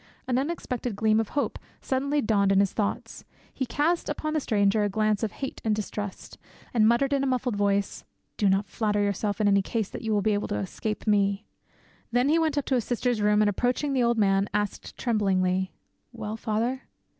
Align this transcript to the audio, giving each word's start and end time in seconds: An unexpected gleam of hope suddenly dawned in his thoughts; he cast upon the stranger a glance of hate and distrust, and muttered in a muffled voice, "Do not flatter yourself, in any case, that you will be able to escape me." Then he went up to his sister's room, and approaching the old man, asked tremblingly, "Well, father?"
An 0.27 0.39
unexpected 0.39 0.95
gleam 0.95 1.19
of 1.19 1.29
hope 1.37 1.59
suddenly 1.79 2.21
dawned 2.23 2.51
in 2.51 2.59
his 2.59 2.73
thoughts; 2.73 3.23
he 3.53 3.67
cast 3.67 4.09
upon 4.09 4.33
the 4.33 4.39
stranger 4.39 4.83
a 4.83 4.89
glance 4.89 5.21
of 5.21 5.31
hate 5.31 5.61
and 5.63 5.75
distrust, 5.75 6.39
and 6.73 6.87
muttered 6.87 7.13
in 7.13 7.23
a 7.23 7.27
muffled 7.27 7.55
voice, 7.55 8.03
"Do 8.35 8.49
not 8.49 8.65
flatter 8.67 8.99
yourself, 9.03 9.39
in 9.39 9.47
any 9.47 9.61
case, 9.61 9.89
that 9.89 10.01
you 10.01 10.11
will 10.11 10.23
be 10.23 10.33
able 10.33 10.47
to 10.47 10.57
escape 10.57 11.05
me." 11.05 11.45
Then 12.11 12.29
he 12.29 12.39
went 12.39 12.57
up 12.57 12.65
to 12.65 12.73
his 12.73 12.83
sister's 12.83 13.21
room, 13.21 13.43
and 13.43 13.49
approaching 13.49 13.93
the 13.93 14.01
old 14.01 14.17
man, 14.17 14.49
asked 14.55 14.97
tremblingly, 14.97 15.71
"Well, 16.11 16.35
father?" 16.35 16.81